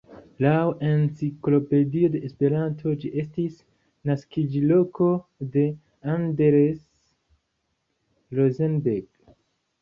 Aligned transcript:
Laŭ 0.43 0.53
Enciklopedio 0.91 2.07
de 2.15 2.21
Esperanto, 2.29 2.93
ĝi 3.03 3.11
estis 3.23 3.59
naskiĝloko 4.11 5.11
de 5.57 5.67
Anders 6.15 6.81
Rosenberg. 8.41 9.07